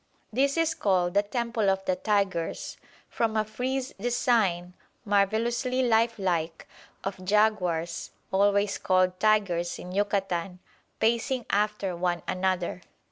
[0.33, 4.73] This is called "The Temple of the Tigers," from a frieze design,
[5.05, 6.67] marvellously lifelike,
[7.03, 10.57] of jaguars (always called tigers in Yucatan)
[10.99, 12.81] pacing after one another.